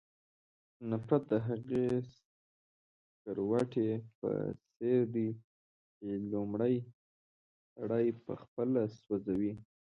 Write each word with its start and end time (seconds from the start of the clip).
نفرت 0.89 1.23
د 1.31 1.33
هغې 1.47 1.85
سکروټې 2.13 3.89
په 4.19 4.29
څېر 4.75 4.99
دی 5.15 5.29
چې 5.97 6.07
لومړی 6.31 6.75
سړی 7.75 8.07
پخپله 8.25 8.83
سوځوي. 8.99 9.53